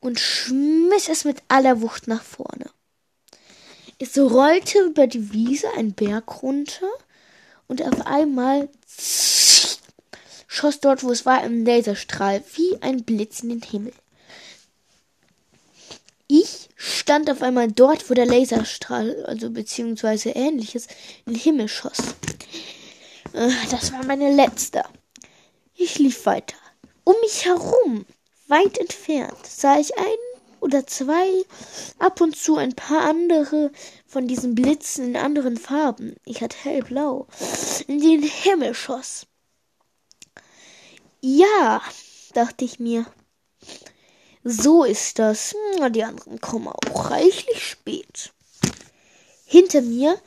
und 0.01 0.19
schmiss 0.19 1.09
es 1.09 1.25
mit 1.25 1.45
aller 1.47 1.81
Wucht 1.81 2.09
nach 2.09 2.25
vorne. 2.25 2.71
Es 4.07 4.19
rollte 4.19 4.81
über 4.81 5.07
die 5.07 5.33
Wiese 5.33 5.67
ein 5.79 5.95
Berg 5.95 6.43
runter 6.43 6.91
und 7.69 7.81
auf 7.81 8.07
einmal 8.07 8.69
schoss 10.47 10.79
dort, 10.81 11.03
wo 11.03 11.11
es 11.11 11.25
war, 11.25 11.41
ein 11.41 11.65
Laserstrahl 11.65 12.45
wie 12.55 12.77
ein 12.83 13.05
Blitz 13.05 13.41
in 13.41 13.49
den 13.49 13.63
Himmel. 13.63 13.95
Ich 16.27 16.69
stand 16.77 17.31
auf 17.31 17.41
einmal 17.41 17.73
dort, 17.73 18.11
wo 18.11 18.15
der 18.15 18.27
Laserstrahl, 18.27 19.25
also 19.25 19.49
beziehungsweise 19.49 20.33
ähnliches, 20.33 20.87
in 21.25 21.33
den 21.33 21.41
Himmel 21.41 21.69
schoss. 21.69 22.01
Äh, 23.33 23.49
das 23.71 23.91
war 23.91 24.05
meine 24.05 24.37
letzte. 24.37 24.83
Ich 25.77 25.99
lief 25.99 26.27
weiter. 26.27 26.59
Um 27.05 27.15
mich 27.23 27.47
herum, 27.47 28.05
weit 28.49 28.77
entfernt, 28.77 29.47
sah 29.47 29.79
ich 29.79 29.97
ein 29.97 30.34
oder 30.65 30.87
zwei, 30.87 31.45
ab 31.99 32.23
und 32.23 32.37
zu 32.37 32.57
ein 32.57 32.75
paar 32.75 33.03
andere 33.03 33.71
von 34.07 34.27
diesen 34.27 34.55
Blitzen 34.55 35.09
in 35.09 35.17
anderen 35.17 35.59
Farben, 35.59 36.17
ich 36.25 36.41
hatte 36.41 36.57
hellblau, 36.57 37.27
in 37.87 38.01
den 38.01 38.23
Himmel 38.23 38.75
schoss. 38.75 39.27
Ja, 41.21 41.83
dachte 42.33 42.65
ich 42.65 42.81
mir, 42.81 43.05
so 44.43 44.85
ist 44.85 45.19
das. 45.19 45.55
Die 45.91 46.05
anderen 46.05 46.41
kommen 46.41 46.69
auch 46.69 47.11
reichlich 47.11 47.63
spät. 47.63 48.33
Hinter 49.45 49.83
mir 49.83 50.19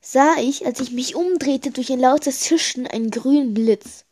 sah 0.00 0.36
ich, 0.38 0.66
als 0.66 0.78
ich 0.80 0.92
mich 0.92 1.16
umdrehte 1.16 1.72
durch 1.72 1.90
ein 1.90 2.00
lautes 2.00 2.40
Zischen, 2.40 2.86
einen 2.86 3.10
grünen 3.10 3.54
Blitz. 3.54 4.04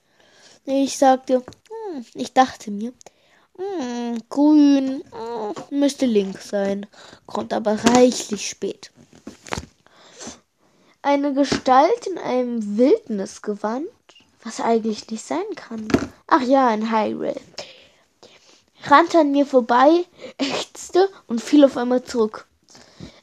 Ich 0.65 0.99
sagte, 0.99 1.45
hm, 1.93 2.05
ich 2.15 2.33
dachte 2.33 2.71
mir, 2.71 2.93
hm, 3.57 4.19
grün 4.29 5.05
hm, 5.11 5.79
müsste 5.79 6.07
links 6.07 6.49
sein, 6.49 6.87
kommt 7.27 7.53
aber 7.53 7.77
reichlich 7.85 8.49
spät. 8.49 8.91
Eine 11.03 11.35
Gestalt 11.35 12.07
in 12.07 12.19
einem 12.19 12.77
Wildnisgewand, 12.77 13.89
was 14.45 14.61
eigentlich 14.61 15.11
nicht 15.11 15.25
sein 15.25 15.55
kann. 15.57 15.89
Ach 16.27 16.43
ja, 16.43 16.69
ein 16.69 16.93
Hyrule 16.93 17.35
rannte 18.85 19.21
an 19.21 19.33
mir 19.33 19.47
vorbei, 19.47 20.05
ächzte 20.39 21.09
und 21.27 21.41
fiel 21.41 21.65
auf 21.65 21.77
einmal 21.77 22.03
zurück. 22.03 22.47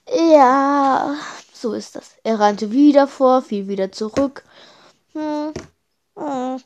Ja, 0.08 1.16
so 1.54 1.74
ist 1.74 1.96
das. 1.96 2.16
Er 2.24 2.40
rannte 2.40 2.72
wieder 2.72 3.08
vor, 3.08 3.42
fiel 3.42 3.68
wieder 3.68 3.92
zurück. 3.92 4.44
Hm, 5.14 5.54
hm. 6.16 6.62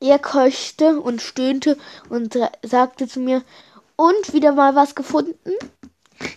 Er 0.00 0.18
keuchte 0.18 1.00
und 1.00 1.20
stöhnte 1.20 1.76
und 2.08 2.38
sagte 2.62 3.08
zu 3.08 3.20
mir, 3.20 3.42
und 3.96 4.32
wieder 4.32 4.52
mal 4.52 4.76
was 4.76 4.94
gefunden? 4.94 5.56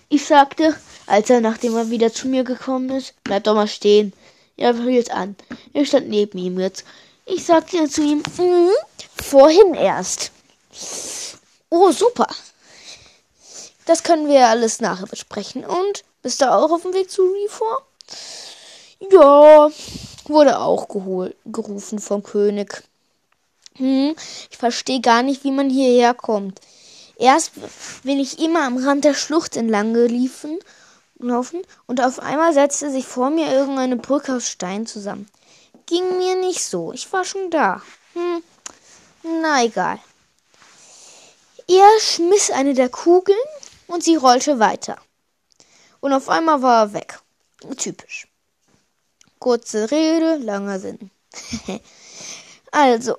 Ich 0.09 0.25
sagte, 0.25 0.75
als 1.05 1.29
er, 1.29 1.41
nachdem 1.41 1.75
er 1.75 1.89
wieder 1.89 2.11
zu 2.11 2.27
mir 2.27 2.43
gekommen 2.43 2.89
ist, 2.89 3.13
bleib 3.23 3.43
doch 3.43 3.53
mal 3.53 3.67
stehen. 3.67 4.13
Er 4.57 4.73
hielt 4.75 5.11
an. 5.11 5.35
Er 5.73 5.85
stand 5.85 6.09
neben 6.09 6.37
ihm 6.37 6.59
jetzt. 6.59 6.85
Ich 7.25 7.45
sagte 7.45 7.87
zu 7.87 8.01
ihm, 8.01 8.19
mm, 8.19 8.69
vorhin 9.21 9.75
erst. 9.75 10.31
Oh, 11.69 11.91
super. 11.91 12.27
Das 13.85 14.03
können 14.03 14.27
wir 14.27 14.47
alles 14.47 14.81
nachher 14.81 15.07
besprechen. 15.07 15.63
Und 15.63 16.03
bist 16.21 16.41
du 16.41 16.51
auch 16.51 16.71
auf 16.71 16.81
dem 16.81 16.93
Weg 16.93 17.09
zu 17.09 17.23
Refor? 17.23 17.81
Ja, 19.11 19.69
wurde 20.25 20.59
auch 20.59 20.87
gerufen 20.87 21.99
vom 21.99 22.23
König. 22.23 22.83
Hm, 23.75 24.15
ich 24.49 24.57
verstehe 24.57 25.01
gar 25.01 25.23
nicht, 25.23 25.43
wie 25.43 25.51
man 25.51 25.69
hierher 25.69 26.13
kommt. 26.13 26.59
Erst 27.17 27.51
bin 28.03 28.19
ich 28.19 28.39
immer 28.39 28.63
am 28.63 28.77
Rand 28.77 29.05
der 29.05 29.13
Schlucht 29.13 29.55
entlang 29.55 29.93
geliefen, 29.93 30.59
laufen 31.19 31.61
und 31.85 32.01
auf 32.01 32.19
einmal 32.19 32.53
setzte 32.53 32.91
sich 32.91 33.05
vor 33.05 33.29
mir 33.29 33.51
irgendeine 33.51 33.95
Brücke 33.95 34.35
aus 34.35 34.49
Stein 34.49 34.87
zusammen. 34.87 35.29
Ging 35.85 36.17
mir 36.17 36.35
nicht 36.35 36.63
so. 36.63 36.93
Ich 36.93 37.11
war 37.13 37.23
schon 37.23 37.51
da. 37.51 37.81
Hm, 38.13 38.43
na 39.41 39.63
egal. 39.63 39.99
Er 41.67 41.87
schmiss 41.99 42.49
eine 42.51 42.73
der 42.73 42.89
Kugeln 42.89 43.37
und 43.87 44.03
sie 44.03 44.15
rollte 44.15 44.59
weiter. 44.59 44.97
Und 45.99 46.13
auf 46.13 46.27
einmal 46.27 46.61
war 46.61 46.85
er 46.85 46.93
weg. 46.93 47.19
Typisch. 47.77 48.27
Kurze 49.39 49.91
Rede, 49.91 50.37
langer 50.37 50.79
Sinn. 50.79 51.11
also, 52.71 53.17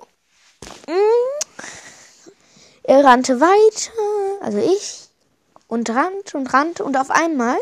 er 2.83 3.03
rannte 3.03 3.39
weiter, 3.39 4.45
also 4.45 4.57
ich, 4.57 5.07
und 5.67 5.89
rannte 5.89 6.37
und 6.37 6.53
rannte 6.53 6.83
und 6.83 6.97
auf 6.97 7.09
einmal 7.09 7.57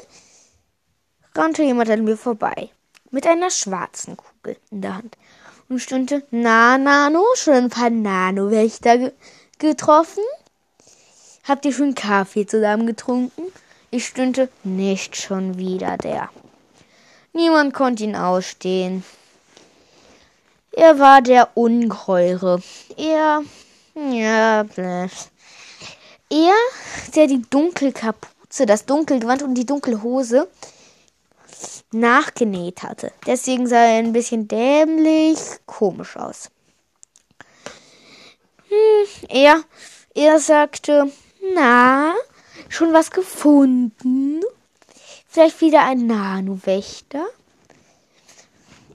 rannte 1.36 1.63
jemand 1.63 1.89
an 1.89 2.03
mir 2.03 2.17
vorbei 2.17 2.70
mit 3.12 3.27
einer 3.27 3.50
schwarzen 3.50 4.17
Kugel 4.17 4.58
in 4.72 4.81
der 4.81 4.98
Hand 4.98 5.17
und 5.70 5.79
stimmte, 5.79 6.24
na, 6.31 6.77
Nano, 6.77 7.24
schon 7.36 7.53
ein 7.53 7.70
paar 7.70 7.89
Nano-Wächter 7.89 8.98
ge 8.98 9.12
getroffen? 9.60 10.24
Habt 11.48 11.65
ihr 11.65 11.74
schon 11.74 11.96
Kaffee 11.96 12.46
zusammen 12.46 12.88
getrunken? 12.88 13.43
Ich 13.91 14.08
stöhnte, 14.08 14.50
nicht 14.63 15.15
schon 15.15 15.58
wieder 15.58 15.98
der. 15.98 16.29
Niemand 17.34 17.74
konnte 17.74 18.03
ihn 18.03 18.15
ausstehen. 18.15 19.03
Er 20.74 21.00
war 21.00 21.22
der 21.22 21.50
Ungeheure. 21.56 22.62
Er, 22.96 23.44
ja, 23.96 24.63
blöd. 24.63 25.12
Er, 26.30 26.54
der 27.13 27.28
die 27.28 27.42
Dunkelkapuze, 27.50 28.66
das 28.66 28.86
Dunkelgewand 28.86 29.44
und 29.44 29.56
die 29.56 29.66
Dunkelhose 29.66 30.48
nachgenäht 31.92 32.84
hatte. 32.84 33.12
Deswegen 33.25 33.68
sah 33.68 33.84
er 33.84 34.00
ein 34.00 34.13
bisschen 34.13 34.48
dämlich 34.48 35.40
komisch 35.66 36.16
aus. 36.16 36.50
Hm, 38.70 39.28
er, 39.28 39.62
er 40.16 40.40
sagte, 40.40 41.12
na, 41.54 42.13
schon 42.70 42.94
was 42.94 43.12
gefunden? 43.12 44.40
Vielleicht 45.28 45.60
wieder 45.60 45.84
ein 45.84 46.08
Nano-Wächter? 46.08 47.25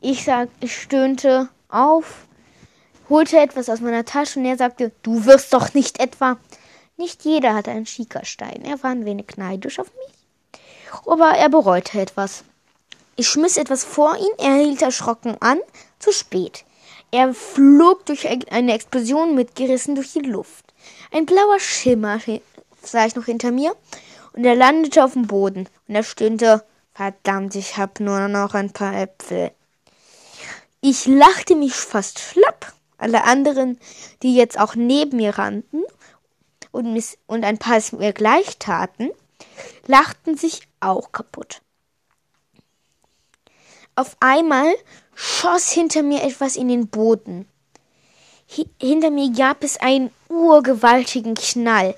Ich 0.00 0.24
sag, 0.24 0.48
ich 0.60 0.74
stöhnte 0.74 1.50
auf, 1.76 2.26
holte 3.08 3.38
etwas 3.38 3.68
aus 3.68 3.80
meiner 3.80 4.04
Tasche 4.04 4.38
und 4.38 4.46
er 4.46 4.56
sagte, 4.56 4.92
du 5.02 5.24
wirst 5.24 5.52
doch 5.52 5.74
nicht 5.74 6.00
etwa. 6.00 6.38
Nicht 6.96 7.24
jeder 7.24 7.54
hatte 7.54 7.70
einen 7.70 7.86
Schiekerstein. 7.86 8.62
Er 8.64 8.82
war 8.82 8.90
ein 8.90 9.04
wenig 9.04 9.36
neidisch 9.36 9.78
auf 9.78 9.90
mich. 9.94 10.60
Aber 11.06 11.30
er 11.30 11.48
bereute 11.48 12.00
etwas. 12.00 12.44
Ich 13.16 13.28
schmiss 13.28 13.56
etwas 13.56 13.84
vor 13.84 14.16
ihn, 14.16 14.32
er 14.38 14.56
hielt 14.56 14.82
erschrocken 14.82 15.36
an. 15.40 15.58
Zu 15.98 16.12
spät. 16.12 16.64
Er 17.10 17.32
flog 17.32 18.04
durch 18.06 18.28
eine 18.28 18.74
Explosion 18.74 19.34
mitgerissen 19.34 19.94
durch 19.94 20.12
die 20.12 20.20
Luft. 20.20 20.74
Ein 21.12 21.26
blauer 21.26 21.60
Schimmer 21.60 22.18
sah 22.82 23.06
ich 23.06 23.14
noch 23.14 23.26
hinter 23.26 23.52
mir 23.52 23.74
und 24.32 24.44
er 24.44 24.54
landete 24.54 25.04
auf 25.04 25.12
dem 25.14 25.26
Boden 25.26 25.68
und 25.88 25.94
er 25.94 26.02
stöhnte, 26.02 26.64
verdammt, 26.94 27.54
ich 27.54 27.76
hab 27.76 28.00
nur 28.00 28.28
noch 28.28 28.54
ein 28.54 28.72
paar 28.72 28.94
Äpfel. 28.94 29.52
Ich 30.80 31.06
lachte 31.06 31.56
mich 31.56 31.74
fast 31.74 32.18
schlapp. 32.18 32.72
Alle 32.98 33.24
anderen, 33.24 33.78
die 34.22 34.34
jetzt 34.34 34.58
auch 34.58 34.74
neben 34.74 35.18
mir 35.18 35.38
rannten 35.38 35.84
und, 36.70 36.92
miss 36.92 37.18
und 37.26 37.44
ein 37.44 37.58
paar 37.58 37.76
es 37.76 37.92
mir 37.92 38.12
gleich 38.12 38.58
taten, 38.58 39.10
lachten 39.86 40.36
sich 40.36 40.62
auch 40.80 41.12
kaputt. 41.12 41.60
Auf 43.94 44.16
einmal 44.20 44.74
schoss 45.14 45.70
hinter 45.70 46.02
mir 46.02 46.22
etwas 46.22 46.56
in 46.56 46.68
den 46.68 46.88
Boden. 46.88 47.48
Hi 48.56 48.66
hinter 48.80 49.10
mir 49.10 49.32
gab 49.32 49.64
es 49.64 49.78
einen 49.78 50.10
urgewaltigen 50.28 51.34
Knall, 51.34 51.94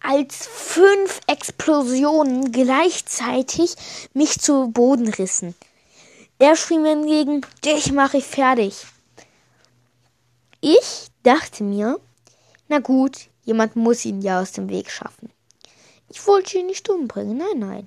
als 0.00 0.46
fünf 0.46 1.20
Explosionen 1.26 2.52
gleichzeitig 2.52 3.74
mich 4.12 4.38
zu 4.38 4.68
Boden 4.68 5.08
rissen. 5.08 5.54
Er 6.40 6.54
schrie 6.54 6.78
mir 6.78 6.92
entgegen, 6.92 7.44
dich 7.64 7.90
mache 7.90 8.18
ich 8.18 8.24
fertig. 8.24 8.86
Ich 10.60 11.08
dachte 11.24 11.64
mir, 11.64 11.98
na 12.68 12.78
gut, 12.78 13.28
jemand 13.42 13.74
muss 13.74 14.04
ihn 14.04 14.22
ja 14.22 14.40
aus 14.40 14.52
dem 14.52 14.68
Weg 14.68 14.88
schaffen. 14.88 15.32
Ich 16.08 16.24
wollte 16.28 16.58
ihn 16.58 16.66
nicht 16.66 16.88
umbringen, 16.88 17.38
nein, 17.38 17.58
nein. 17.58 17.86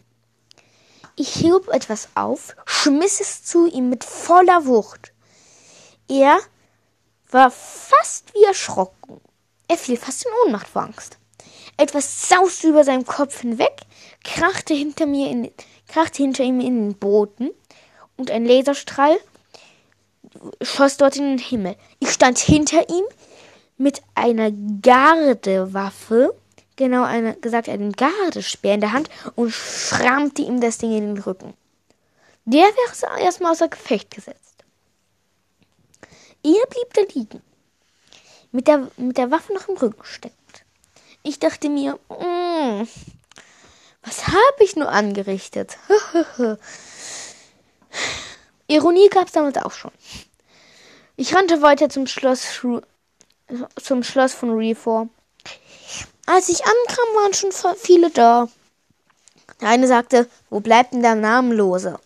Ich 1.15 1.29
hieb 1.33 1.69
etwas 1.69 2.09
auf, 2.15 2.55
schmiss 2.65 3.21
es 3.21 3.43
zu 3.43 3.67
ihm 3.67 3.89
mit 3.89 4.03
voller 4.03 4.65
Wucht. 4.65 5.13
Er 6.09 6.37
war 7.29 7.51
fast 7.51 8.33
wie 8.33 8.43
erschrocken. 8.43 9.21
Er 9.69 9.77
fiel 9.77 9.95
fast 9.95 10.25
in 10.25 10.31
Ohnmacht 10.45 10.67
vor 10.67 10.83
Angst. 10.83 11.17
Etwas 11.77 12.27
sauste 12.27 12.67
über 12.67 12.83
seinem 12.83 13.05
Kopf 13.05 13.39
hinweg, 13.39 13.77
krachte 14.25 14.73
hinter 14.73 15.05
mir 15.05 15.29
in, 15.29 15.51
krachte 15.87 16.23
hinter 16.23 16.43
ihm 16.43 16.59
in 16.59 16.89
den 16.89 16.97
Boden 16.97 17.51
und 18.21 18.31
ein 18.31 18.45
Laserstrahl 18.45 19.17
schoss 20.61 20.97
dort 20.97 21.17
in 21.17 21.37
den 21.37 21.37
Himmel. 21.39 21.75
Ich 21.99 22.11
stand 22.11 22.37
hinter 22.39 22.87
ihm 22.89 23.03
mit 23.77 24.01
einer 24.15 24.51
Gardewaffe 24.81 26.35
genau 26.75 27.03
eine, 27.03 27.35
gesagt 27.35 27.67
einen 27.67 27.91
Gardespeer 27.91 28.75
in 28.75 28.81
der 28.81 28.93
Hand 28.93 29.09
und 29.35 29.51
schrammte 29.51 30.43
ihm 30.43 30.61
das 30.61 30.77
Ding 30.77 30.95
in 30.95 31.15
den 31.15 31.23
Rücken. 31.23 31.53
Der 32.45 32.63
wäre 32.63 33.21
erstmal 33.21 33.51
außer 33.51 33.67
Gefecht 33.67 34.11
gesetzt. 34.11 34.63
Er 36.43 36.65
blieb 36.69 36.93
da 36.93 37.01
liegen, 37.13 37.41
mit 38.51 38.67
der, 38.67 38.87
mit 38.97 39.17
der 39.17 39.29
Waffe 39.29 39.53
noch 39.53 39.67
im 39.67 39.77
Rücken 39.77 40.03
steckt. 40.03 40.35
Ich 41.23 41.37
dachte 41.37 41.69
mir, 41.69 41.99
mm, 42.09 42.87
was 44.03 44.27
habe 44.27 44.63
ich 44.63 44.75
nur 44.75 44.89
angerichtet? 44.89 45.77
Ironie 48.67 49.09
gab 49.09 49.27
es 49.27 49.33
damit 49.33 49.61
auch 49.63 49.71
schon. 49.71 49.91
Ich 51.17 51.35
rannte 51.35 51.61
weiter 51.61 51.89
zum 51.89 52.07
Schloss, 52.07 52.61
zum 53.81 54.03
Schloss 54.03 54.33
von 54.33 54.51
Reform. 54.51 55.09
Als 56.25 56.49
ich 56.49 56.63
ankam, 56.63 57.05
waren 57.15 57.33
schon 57.33 57.75
viele 57.75 58.09
da. 58.09 58.47
Der 59.59 59.69
eine 59.69 59.87
sagte, 59.87 60.29
wo 60.49 60.59
bleibt 60.59 60.93
denn 60.93 61.01
der 61.01 61.15
Namenlose? 61.15 61.99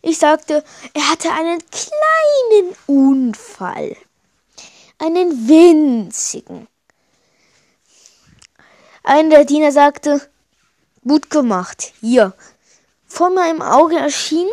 Ich 0.00 0.18
sagte, 0.18 0.64
er 0.94 1.10
hatte 1.10 1.30
einen 1.30 1.62
kleinen 1.70 2.76
Unfall. 2.86 3.96
Einen 4.98 5.48
winzigen. 5.48 6.66
Einer 9.02 9.30
der 9.30 9.44
Diener 9.44 9.72
sagte, 9.72 10.20
gut 11.06 11.30
gemacht. 11.30 11.92
Hier. 12.00 12.34
Vor 13.06 13.30
meinem 13.30 13.62
Auge 13.62 13.96
erschien 13.96 14.48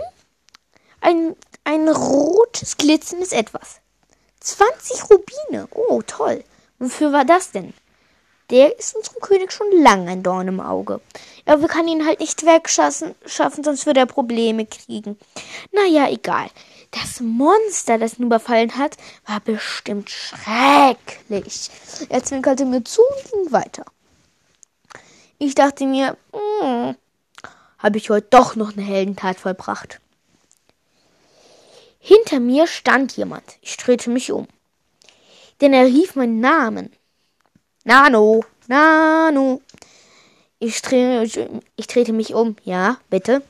ein, 1.06 1.36
ein 1.63 1.88
rotes, 1.88 2.78
glitzerndes 2.78 3.32
Etwas. 3.32 3.80
20 4.39 5.04
Rubine. 5.10 5.68
Oh, 5.72 6.02
toll. 6.02 6.44
Wofür 6.80 7.13
war 7.13 7.26
das 7.26 7.52
denn? 7.52 7.74
Der 8.50 8.78
ist 8.78 8.96
unserem 8.96 9.22
König 9.22 9.52
schon 9.52 9.72
lange 9.82 10.12
ein 10.12 10.24
Dorn 10.24 10.48
im 10.48 10.60
Auge. 10.60 11.02
Aber 11.46 11.62
wir 11.62 11.68
können 11.68 11.88
ihn 11.88 12.06
halt 12.06 12.20
nicht 12.20 12.46
wegschaffen, 12.46 13.15
schaffen, 13.26 13.63
sonst 13.63 13.86
würde 13.86 14.02
er 14.02 14.06
Probleme 14.06 14.65
kriegen. 14.65 15.18
Naja, 15.72 16.10
egal. 16.10 16.50
Das 16.91 17.20
Monster, 17.22 17.98
das 17.98 18.20
ihn 18.20 18.26
überfallen 18.26 18.78
hat, 18.78 18.98
war 19.26 19.39
bestimmt 19.39 20.10
schrecklich. 20.10 21.70
Er 22.10 22.24
zwinkerte 22.24 22.65
mir 22.65 22.84
zu 22.84 23.02
und 23.02 23.32
ging 23.32 23.52
weiter. 23.52 23.86
Ich 25.38 25.56
dachte 25.56 25.86
mir, 25.86 26.18
hm, 26.34 26.96
habe 27.80 27.98
ich 27.98 28.10
heute 28.10 28.28
doch 28.30 28.56
noch 28.56 28.74
eine 28.74 28.86
Heldentat 28.86 29.39
vollbracht. 29.39 30.00
Hinter 32.08 32.39
mir 32.39 32.68
stand 32.68 33.18
jemand. 33.18 33.58
Ich 33.62 33.78
drehte 33.78 34.12
mich 34.12 34.32
um. 34.32 34.48
Denn 35.60 35.74
er 35.74 35.86
rief 35.86 36.15
meinen 36.15 36.39
Namen. 36.39 36.94
Nano, 37.84 38.46
Nano. 38.68 39.63
Ich, 40.60 40.84
dreh, 40.84 41.24
ich 41.76 41.88
drehte 41.88 42.13
mich 42.13 42.36
um. 42.36 42.58
Ja, 42.63 42.98
bitte. 43.10 43.41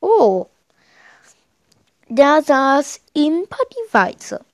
Oh. 0.00 0.46
Da 2.08 2.40
saß 2.40 3.00
Impa 3.14 3.58
die 3.72 3.92
Weiße. 3.92 4.44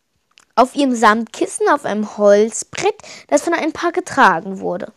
Auf 0.54 0.74
ihrem 0.74 0.94
Samtkissen 0.94 1.68
auf 1.68 1.84
einem 1.84 2.16
Holzbrett, 2.16 2.96
das 3.28 3.42
von 3.42 3.52
ein 3.52 3.74
paar 3.74 3.92
getragen 3.92 4.60
wurde. 4.60 4.90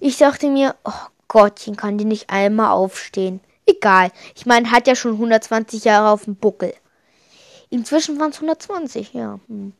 Ich 0.00 0.16
dachte 0.16 0.48
mir, 0.48 0.74
oh 0.82 1.06
Gottchen, 1.28 1.76
kann 1.76 1.98
die 1.98 2.04
nicht 2.04 2.30
einmal 2.30 2.72
aufstehen. 2.72 3.38
Egal. 3.64 4.10
Ich 4.34 4.44
meine, 4.44 4.72
hat 4.72 4.88
ja 4.88 4.96
schon 4.96 5.12
120 5.12 5.84
Jahre 5.84 6.10
auf 6.10 6.24
dem 6.24 6.34
Buckel. 6.34 6.74
Inzwischen 7.72 8.20
waren 8.20 8.32
es 8.32 8.36
120, 8.36 9.14
ja. 9.14 9.40
Hm. 9.48 9.72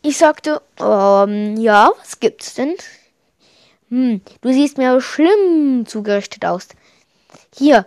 Ich 0.00 0.16
sagte, 0.16 0.62
ähm, 0.80 1.58
ja, 1.58 1.92
was 1.98 2.18
gibt's 2.18 2.54
denn? 2.54 2.74
Hm, 3.90 4.22
du 4.40 4.52
siehst 4.52 4.78
mir 4.78 5.02
schlimm 5.02 5.84
zugerichtet 5.86 6.46
aus. 6.46 6.68
Hier, 7.54 7.84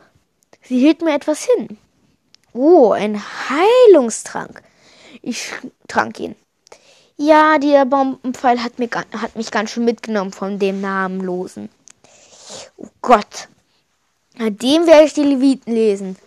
sie 0.61 0.77
hielt 0.77 1.01
mir 1.01 1.15
etwas 1.15 1.45
hin. 1.45 1.79
Oh, 2.53 2.91
ein 2.91 3.19
Heilungstrank. 3.49 4.61
Ich 5.23 5.51
trank 5.87 6.19
ihn. 6.19 6.35
Ja, 7.17 7.57
der 7.57 7.85
Bombenpfeil 7.85 8.63
hat, 8.63 8.77
mir, 8.77 8.89
hat 8.91 9.35
mich 9.35 9.49
ganz 9.49 9.71
schön 9.71 9.85
mitgenommen 9.85 10.31
von 10.31 10.59
dem 10.59 10.79
Namenlosen. 10.79 11.69
Oh 12.77 12.89
Gott. 13.01 13.47
Na, 14.35 14.51
dem 14.51 14.85
werde 14.85 15.05
ich 15.05 15.13
die 15.13 15.23
Leviten 15.23 15.73
lesen. 15.73 16.17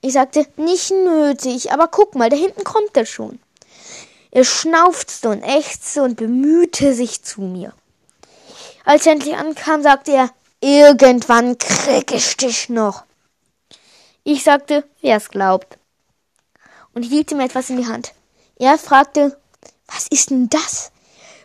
Ich 0.00 0.12
sagte, 0.12 0.46
nicht 0.56 0.90
nötig, 0.92 1.72
aber 1.72 1.88
guck 1.88 2.14
mal, 2.14 2.30
da 2.30 2.36
hinten 2.36 2.62
kommt 2.62 2.96
er 2.96 3.04
schon. 3.04 3.40
Er 4.30 4.44
schnaufte 4.44 5.30
und 5.30 5.42
ächzte 5.42 6.02
und 6.02 6.16
bemühte 6.16 6.94
sich 6.94 7.22
zu 7.22 7.40
mir. 7.40 7.72
Als 8.84 9.06
er 9.06 9.12
endlich 9.12 9.36
ankam, 9.36 9.82
sagte 9.82 10.12
er, 10.12 10.30
irgendwann 10.60 11.58
krieg 11.58 12.12
ich 12.12 12.36
dich 12.36 12.68
noch. 12.68 13.04
Ich 14.22 14.44
sagte, 14.44 14.84
wer 15.00 15.16
es 15.16 15.30
glaubt. 15.30 15.78
Und 16.94 17.02
hielt 17.02 17.32
ihm 17.32 17.40
etwas 17.40 17.70
in 17.70 17.78
die 17.78 17.86
Hand. 17.86 18.12
Er 18.56 18.78
fragte, 18.78 19.38
was 19.86 20.06
ist 20.08 20.30
denn 20.30 20.48
das? 20.48 20.92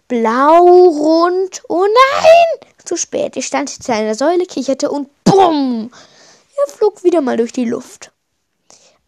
Blau, 0.08 0.64
rund, 0.64 1.64
oh 1.70 1.86
nein! 1.86 2.70
Zu 2.86 2.98
spät. 2.98 3.36
Ich 3.36 3.48
stand 3.48 3.70
hinter 3.70 3.94
einer 3.94 4.16
Säule, 4.16 4.46
kicherte 4.46 4.92
und 4.92 5.10
bumm! 5.24 5.92
Er 6.58 6.72
flog 6.72 7.04
wieder 7.04 7.22
mal 7.22 7.38
durch 7.38 7.54
die 7.54 7.66
Luft. 7.66 8.13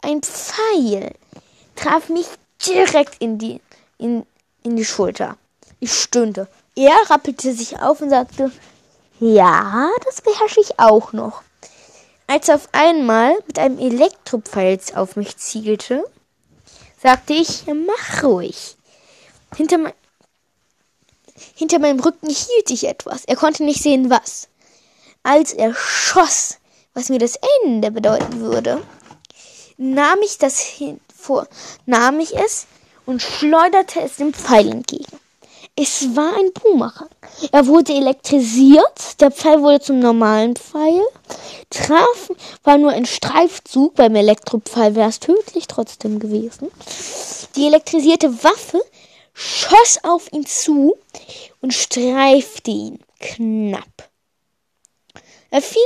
Ein 0.05 0.21
Pfeil 0.21 1.15
traf 1.75 2.09
mich 2.09 2.27
direkt 2.63 3.19
in 3.23 3.39
die 3.39 3.59
in, 3.97 4.23
in 4.61 4.75
die 4.75 4.85
Schulter. 4.85 5.35
Ich 5.79 5.93
stöhnte. 5.93 6.47
Er 6.75 6.93
rappelte 7.09 7.51
sich 7.55 7.79
auf 7.79 8.01
und 8.01 8.11
sagte, 8.11 8.51
ja, 9.19 9.89
das 10.05 10.21
beherrsche 10.21 10.61
ich 10.61 10.79
auch 10.79 11.11
noch. 11.11 11.41
Als 12.27 12.49
er 12.49 12.55
auf 12.55 12.69
einmal 12.71 13.35
mit 13.47 13.57
einem 13.57 13.79
Elektropfeil 13.79 14.79
auf 14.93 15.15
mich 15.15 15.37
zielte, 15.37 16.03
sagte 17.01 17.33
ich, 17.33 17.63
mach 17.65 18.21
ruhig. 18.21 18.77
Hinter, 19.55 19.79
me 19.79 19.93
hinter 21.55 21.79
meinem 21.79 21.99
Rücken 21.99 22.29
hielt 22.29 22.69
ich 22.69 22.87
etwas. 22.87 23.25
Er 23.25 23.37
konnte 23.37 23.63
nicht 23.63 23.81
sehen, 23.81 24.11
was. 24.11 24.49
Als 25.23 25.51
er 25.51 25.73
schoss, 25.73 26.59
was 26.93 27.09
mir 27.09 27.17
das 27.17 27.39
Ende 27.63 27.89
bedeuten 27.89 28.41
würde, 28.41 28.83
nahm 29.77 30.19
ich 30.23 30.37
das 30.37 30.65
vor, 31.15 31.47
nahm 31.85 32.19
ich 32.19 32.35
es 32.35 32.67
und 33.05 33.21
schleuderte 33.21 34.01
es 34.01 34.17
dem 34.17 34.33
Pfeil 34.33 34.69
entgegen. 34.69 35.19
Es 35.77 36.15
war 36.15 36.37
ein 36.37 36.53
Bumerang. 36.53 37.09
Er 37.51 37.67
wurde 37.67 37.93
elektrisiert, 37.93 39.19
der 39.19 39.29
Pfeil 39.29 39.61
wurde 39.61 39.81
zum 39.81 39.99
normalen 39.99 40.55
Pfeil. 40.55 41.01
Traf 41.69 42.31
war 42.63 42.77
nur 42.77 42.91
ein 42.91 43.05
Streifzug, 43.05 43.95
beim 43.95 44.15
Elektropfeil 44.15 44.95
wäre 44.95 45.09
es 45.09 45.19
tödlich 45.19 45.67
trotzdem 45.67 46.19
gewesen. 46.19 46.71
Die 47.57 47.67
elektrisierte 47.67 48.43
Waffe 48.43 48.81
schoss 49.33 49.99
auf 50.03 50.31
ihn 50.31 50.45
zu 50.45 50.97
und 51.59 51.73
streifte 51.73 52.71
ihn 52.71 52.99
knapp. 53.19 54.09
Er 55.49 55.61
fiel 55.61 55.81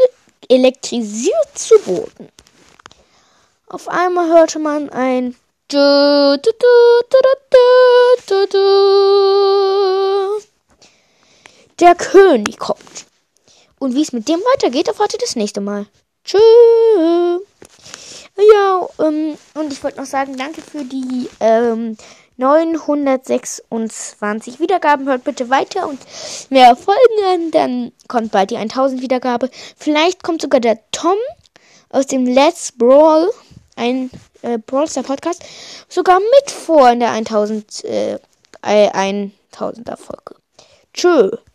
elektrisiert 0.49 1.47
zu 1.55 1.79
Boden. 1.79 2.29
Auf 3.71 3.87
einmal 3.87 4.27
hörte 4.29 4.57
man 4.57 4.89
ein 4.89 5.35
der 11.79 11.93
König 11.95 12.57
kommt. 12.57 13.05
Und 13.77 13.93
wie 13.93 14.01
es 14.01 14.11
mit 14.11 14.27
dem 14.27 14.39
weitergeht, 14.39 14.87
erfahrt 14.87 15.13
ihr 15.13 15.19
das 15.19 15.35
nächste 15.35 15.61
Mal. 15.61 15.85
Tschüss. 16.23 16.41
Ja, 18.53 18.87
ähm, 18.99 19.37
und 19.53 19.71
ich 19.71 19.83
wollte 19.83 19.99
noch 19.99 20.07
sagen, 20.07 20.35
danke 20.35 20.63
für 20.63 20.83
die 20.83 21.29
ähm, 21.39 21.95
926 22.37 24.59
Wiedergaben. 24.59 25.07
Hört 25.07 25.25
bitte 25.25 25.51
weiter 25.51 25.87
und 25.87 25.99
mehr 26.49 26.75
Folgen 26.75 27.23
an. 27.31 27.51
Dann 27.51 27.91
kommt 28.07 28.31
bald 28.31 28.49
die 28.49 28.57
1000 28.57 29.03
Wiedergabe. 29.03 29.51
Vielleicht 29.77 30.23
kommt 30.23 30.41
sogar 30.41 30.59
der 30.59 30.79
Tom 30.91 31.19
aus 31.89 32.07
dem 32.07 32.25
Let's 32.25 32.71
Brawl, 32.71 33.29
ein 33.79 34.11
äh, 34.41 34.57
Brawl 34.57 34.87
Star 34.87 35.03
Podcast, 35.03 35.43
sogar 35.87 36.19
mit 36.19 36.51
vor 36.51 36.91
in 36.91 36.99
der 36.99 37.11
1000, 37.11 37.85
äh, 37.85 38.19
1000er 38.61 39.97
Folge. 39.97 40.35
Tschö. 40.93 41.31